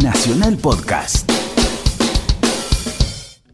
Nacional 0.00 0.56
Podcast. 0.58 1.28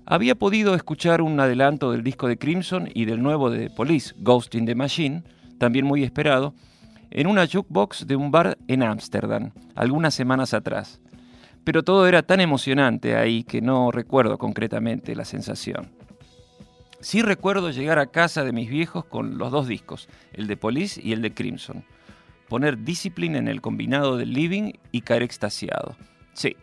Había 0.04 0.34
podido 0.34 0.74
escuchar 0.74 1.22
un 1.22 1.40
adelanto 1.40 1.90
del 1.90 2.02
disco 2.02 2.28
de 2.28 2.36
Crimson 2.36 2.90
y 2.92 3.06
del 3.06 3.22
nuevo 3.22 3.48
de 3.48 3.70
Police, 3.70 4.14
Ghost 4.18 4.54
in 4.54 4.66
the 4.66 4.74
Machine, 4.74 5.22
también 5.58 5.86
muy 5.86 6.04
esperado, 6.04 6.54
en 7.10 7.28
una 7.28 7.46
jukebox 7.46 8.06
de 8.06 8.16
un 8.16 8.30
bar 8.30 8.58
en 8.68 8.82
Ámsterdam, 8.82 9.52
algunas 9.74 10.14
semanas 10.14 10.52
atrás. 10.52 11.00
Pero 11.64 11.82
todo 11.82 12.06
era 12.06 12.22
tan 12.22 12.40
emocionante 12.40 13.16
ahí 13.16 13.44
que 13.44 13.62
no 13.62 13.90
recuerdo 13.90 14.36
concretamente 14.36 15.16
la 15.16 15.24
sensación. 15.24 15.92
Sí 17.00 17.22
recuerdo 17.22 17.70
llegar 17.70 17.98
a 17.98 18.08
casa 18.08 18.44
de 18.44 18.52
mis 18.52 18.68
viejos 18.68 19.06
con 19.06 19.38
los 19.38 19.50
dos 19.50 19.66
discos, 19.66 20.10
el 20.34 20.46
de 20.46 20.58
Police 20.58 21.00
y 21.02 21.12
el 21.12 21.22
de 21.22 21.32
Crimson. 21.32 21.84
Poner 22.52 22.84
Discipline 22.84 23.38
en 23.38 23.48
el 23.48 23.62
combinado 23.62 24.18
del 24.18 24.34
living 24.34 24.74
y 24.90 25.00
caer 25.00 25.22
extasiado. 25.22 25.96
Sí, 26.34 26.54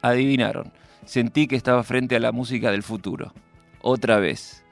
adivinaron 0.00 0.72
sentí 1.04 1.46
que 1.46 1.56
estaba 1.56 1.82
frente 1.82 2.16
a 2.16 2.20
la 2.20 2.32
música 2.32 2.70
del 2.70 2.82
futuro. 2.82 3.34
Otra 3.82 4.18
vez. 4.18 4.64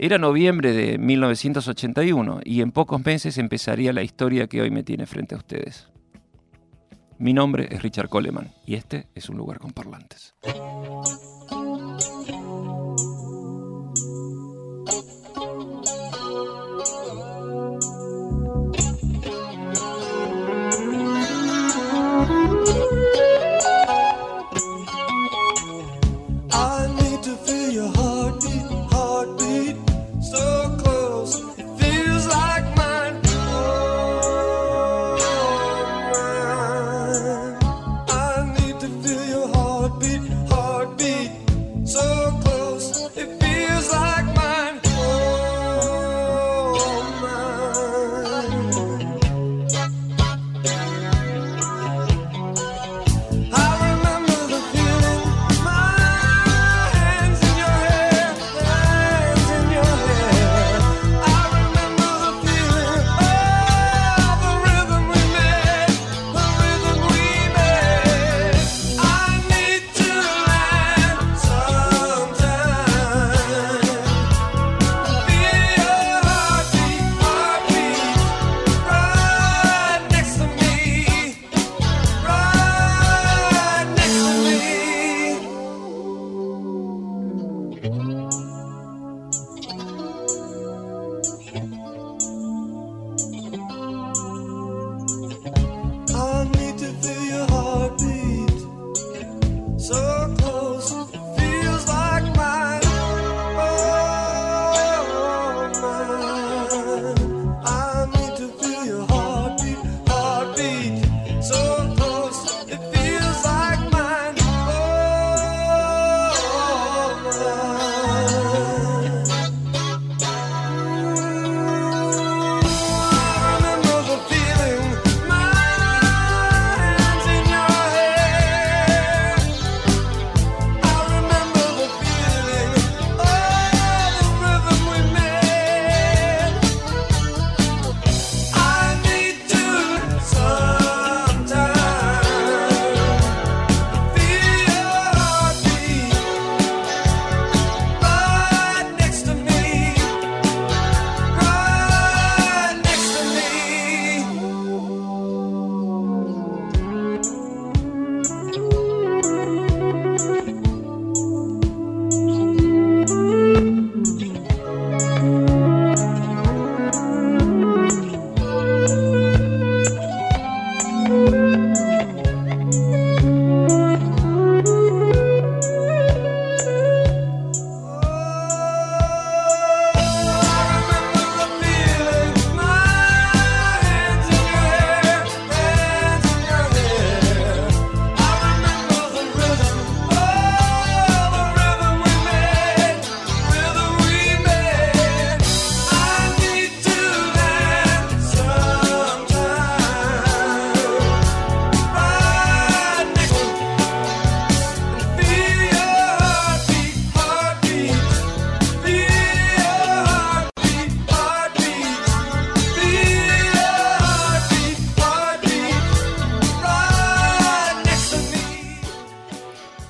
Era 0.00 0.18
noviembre 0.18 0.72
de 0.72 0.98
1981 0.98 2.40
y 2.42 2.60
en 2.60 2.72
pocos 2.72 3.04
meses 3.06 3.38
empezaría 3.38 3.92
la 3.92 4.02
historia 4.02 4.48
que 4.48 4.62
hoy 4.62 4.72
me 4.72 4.82
tiene 4.82 5.06
frente 5.06 5.36
a 5.36 5.38
ustedes. 5.38 5.90
Mi 7.20 7.32
nombre 7.32 7.68
es 7.70 7.84
Richard 7.84 8.08
Coleman 8.08 8.50
y 8.66 8.74
este 8.74 9.06
es 9.14 9.28
un 9.28 9.36
lugar 9.36 9.60
con 9.60 9.70
parlantes. 9.70 10.34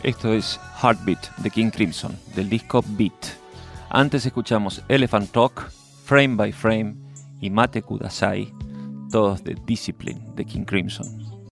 Esto 0.06 0.32
es 0.32 0.61
Heartbeat 0.81 1.37
de 1.38 1.50
King 1.50 1.70
Crimson, 1.70 2.17
del 2.37 2.49
disco 2.49 2.81
Beat. 2.91 3.26
Antes 3.91 4.25
escuchamos 4.25 4.81
Elephant 4.87 5.32
Talk, 5.32 5.69
Frame 6.05 6.37
by 6.37 6.53
Frame 6.53 6.94
y 7.41 7.50
Mate 7.50 7.82
Kudasai, 7.82 8.55
todos 9.11 9.43
de 9.43 9.56
Discipline 9.67 10.20
de 10.37 10.44
King 10.44 10.62
Crimson. 10.62 11.35